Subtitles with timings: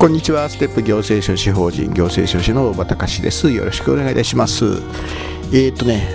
[0.00, 0.48] こんにちは。
[0.48, 3.50] ステップ行政書士法人行政書士の大場隆です。
[3.50, 4.64] よろしくお願いいたします。
[5.52, 6.08] えー、っとね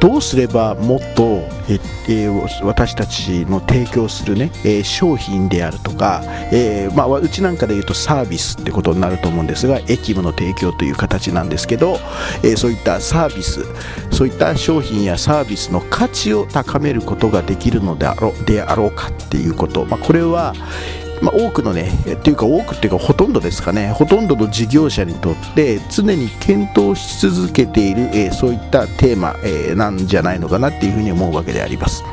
[0.00, 6.22] どうすればもっとえ、えー、私たちの提供するね、えー、商品であるとか、
[6.52, 11.98] えーまあ、うちなんかで言うとサービスってことになると思うんですが駅務の提供という形なんですけど、
[12.42, 13.64] えー、そういったサービス
[14.10, 20.54] そういった商品やサービスの価値を高めることができるのであろうであろうかっていうこと、まあ、これは
[21.20, 32.04] まあ、多くのね、っていうか多くっていうかほとんどですかね、ほとんどの事業者にとって常に検討し続けている、えー、そういったテーマ、えー、なんじゃないのかなっていうふうに思うわけであります。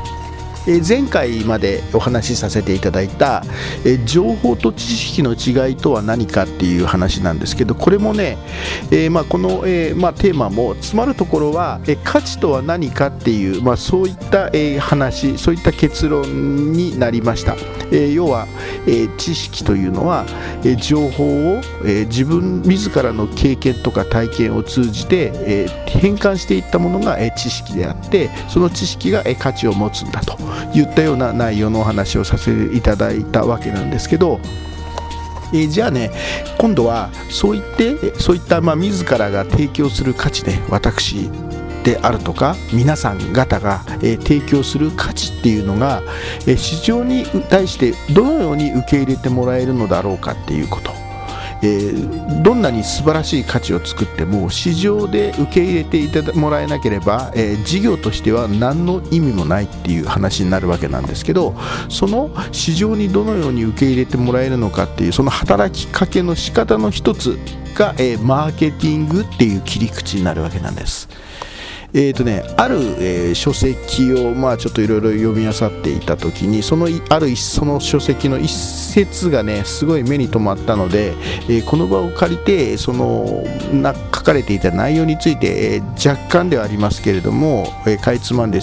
[0.66, 3.44] え前回までお話しさせていただいた、
[3.84, 8.36] え情報と知識の違いとは何かっていう話なんですけどこれもね、
[8.90, 17.56] えー、まあ、この、えー、まあ、テーマも詰まるところは、え価値とは何かっていう、まあ、そういった、え話そういった結論になりました、
[17.92, 18.46] え要は、
[18.86, 20.26] え知識というのは、
[20.64, 30.36] え情報を、え自分自らの経験とか体験を通じて、え変換していったものが、え知識であってその知識が、え価値を持つんだと。
[30.74, 34.40] 言ったような内容のお話をさせていただいたわけなんですけど
[35.52, 36.10] えー、じゃあね
[36.58, 41.30] 今度はそう言ってそういったまあ自らが提供する価値で私
[41.84, 46.02] であるとか皆さん方が、えー、提供する価値っていうのが、
[46.40, 51.05] えー、市場に対してどのように受け入れてもらえるのだろうかっていうこと。
[51.62, 61.54] えー、どんなに素晴らしい価値を作っても市場で受け入れていただもらえなければ、えー、事業としては何の意味もないっていう話になるわけなんですけど
[61.88, 67.38] その市場にどのように受け入れてもらえるのかっていうその働きかけの仕方の一つ
[67.74, 71.08] が、えー、マーケティングっていう切り口になるわけなんです。
[71.92, 78.50] えーとね、ある、えー、書籍を、まあ、ちょっといろいろ読み漁っていた時にそのあるその書籍の一
[79.04, 81.12] 節がねすごい目に留まったので、
[81.48, 83.42] えー、この場を借りてその
[83.72, 88.60] な書かれていた内容について、えー、若干ではありますけれども、えー、かいつまんで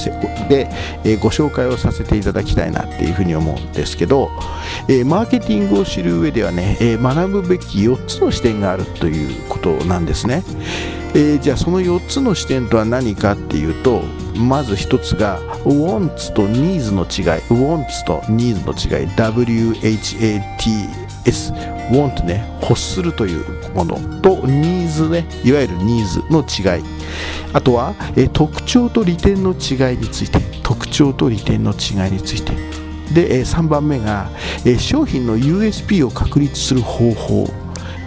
[0.50, 0.70] で、
[1.04, 4.30] え、ご紹介をさせていただきたいなっていうふうに思うんですけど、
[4.88, 10.44] え、マーケティングを知る上ではね、え、学ぶべき4つの視点があるということなんですね。
[11.16, 14.02] えー、じゃあその4つの視点とは何かっていうと
[14.36, 17.42] まず1つが wants と needs の違い。
[17.50, 19.08] wants と needs の違い。
[19.10, 20.34] WHATS
[21.92, 26.84] want ね欲するというものと needs ねいわゆる needs の違い。
[27.54, 30.40] あとは、え、特徴と利点の違いについて。
[30.64, 32.54] 特徴と利点の違いについて。
[33.14, 34.32] で、え、3番目が、
[34.66, 37.63] え、商品の USP を確立する方法。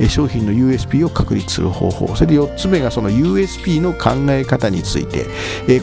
[0.09, 2.15] 商品の USP を確立する方法。
[2.15, 5.27] それで4つ目がその USP の考え方について。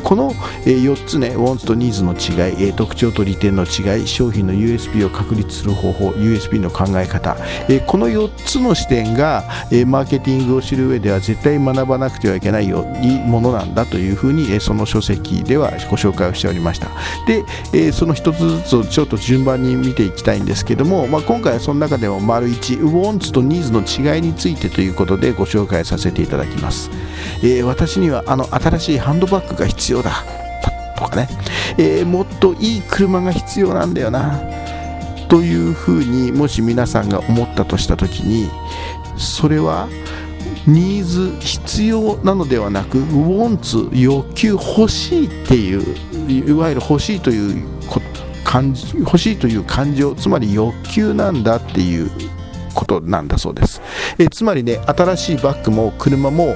[0.04, 0.34] この
[0.66, 7.38] 4つね wants と needs の違い特徴と利点の違い商品の USP を確立する方法 USP の考え方。
[7.88, 9.44] この4つの視点が
[9.88, 16.90] マーケティングを知る上では絶対学ばなくてはいけないよいいものなんだというふうにその書籍ではご紹介をしておりました。
[17.28, 26.90] でその1つずつをちょっと順番に見ていきたいんですけども、まあ、今回はその中でも丸1 wants と needs の違い違いについてということでご紹介させていただきます、
[27.42, 30.12] えー、私にはあの新しいハンドバッグが必要だ。
[30.96, 31.28] とかね、
[31.78, 34.40] えー、もっといい車が必要なんだよな。
[35.28, 38.52] というふうにもし皆さんが思ったとした時に
[39.18, 39.88] それは
[40.68, 47.66] ニーズ必要なのではなく wants 欲求欲しいっていういわゆる欲しいという
[48.46, 52.12] 感じ欲しいという感情つまり欲求なんだっていう
[52.74, 53.82] ことなんだそうです、
[54.18, 56.56] えつまりね新しいバッグも車も、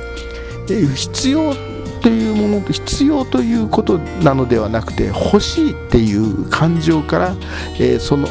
[0.69, 1.53] え必要
[2.01, 7.35] というもの必要ということなのではなくて欲しいっていう感情から、
[7.79, 8.27] えその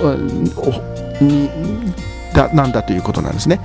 [1.21, 1.50] に
[2.33, 3.61] だなんだということなんですね、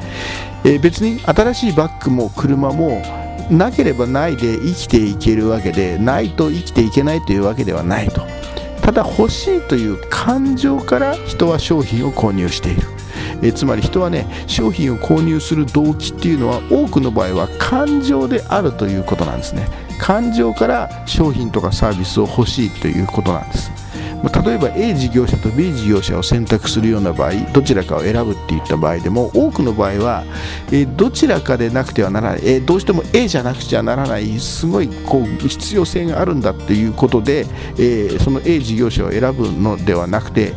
[0.64, 3.02] え別に新しいバッグも車も
[3.50, 8.22] なければないで生きていけるわけでないと生きていけないというわけではないと。
[8.82, 12.91] ただ欲しいという感情から人は商品を購入している。
[13.42, 19.68] えつまり人はね商品を購入する動機っていうのは多くの場合は感情であるということなんですね。
[20.00, 23.72] 感情から商品とかサービスを欲しいということなんです。
[24.44, 30.24] 例えば A 事業者と B 事業者を選択するような場合どちらかを選ぶっていった場合でも多くの場合は、
[30.72, 34.40] えどちらかでなくてはならない、えどうしても A じゃなくちゃならない。
[34.40, 37.48] すごいこう必要性があるんだっていうことで、
[37.80, 40.54] えその A 事業者を選ぶのではなくて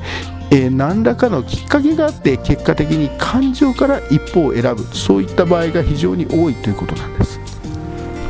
[0.51, 7.41] えー、何らかのきっかけがあって結果的に感情から一方を選ぶそういった場合が非常に多いということなんです。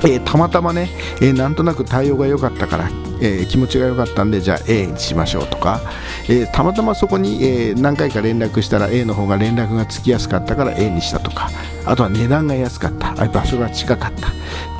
[0.04, 0.90] えー、たまたまね、
[1.20, 2.90] えー、なんとなく対応が良かったから、
[3.20, 5.80] えー、気持ちが良かったんでじゃあ A にしましょうとか、
[6.28, 11.50] えたまたまそこに、え何回か連絡したら A の方が連絡がつきやすかったから A にしたとか。
[11.86, 13.10] あとは値段が安かった。
[13.22, 14.32] あ場所が近かった。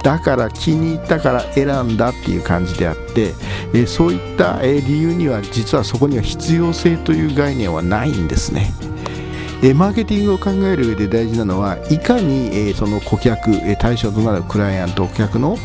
[0.03, 3.35] だから気に入ったから選んだっていう感じであって、
[3.75, 8.73] えそういった、え理由には実はそこには必要性という概念はないんですね。
[9.67, 15.57] えマーケティングを考える上で大事なのはいかに、えその顧客、え対象となるクライアント顧客の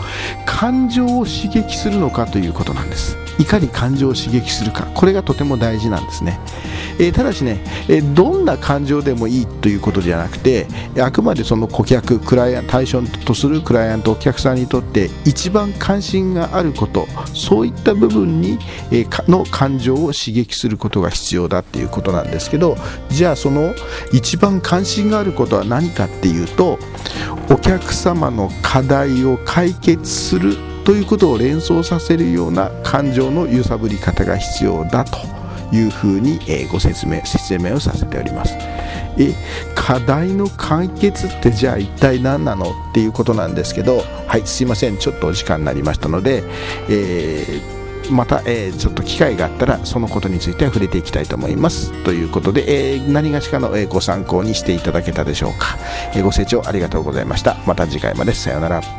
[0.46, 3.18] 感情を刺激するのかということなんです。
[3.40, 6.40] いかに感情を刺激するかこれがとても大事なんですね。
[7.00, 10.68] えー、ただしね、え、どんな感情でもいいということじゃなくて
[11.02, 18.60] あくまでその顧客クライアン対象とするクライアントお客さんにとって一番関心があることそういった部分に、
[18.92, 22.76] え、の感情を刺激することが必要だっていうことなんですけど
[23.10, 23.74] じゃあその
[24.12, 26.78] 一番関心があることは何かっていうと
[27.50, 35.20] お客様の課題を解決するということを連想させるような感情の揺さぶり方が必要だと。
[35.72, 38.56] いうふうに、えご説明説明をさせております。
[39.20, 39.36] え
[39.76, 44.98] 課題の解決ってじゃあ一体何なのっていうことなんですけどはいすいません。
[44.98, 46.42] ちょっとお時間になりましたので、
[46.90, 51.92] えーまた、えー、ちょっと機会があったらそのことについては触れていきたいと思います。
[52.04, 55.78] ということで、えー、何がしかの、えご参考にしていただけたでしょうか、
[56.16, 57.58] えご清聴ありがとうございました。
[57.68, 58.34] また次回まで。
[58.34, 58.99] さようなら。